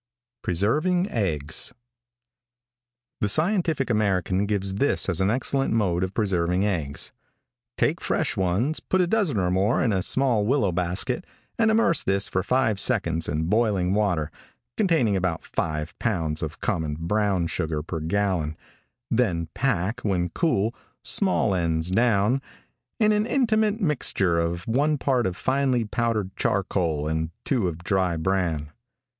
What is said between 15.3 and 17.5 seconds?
five pounds of common brown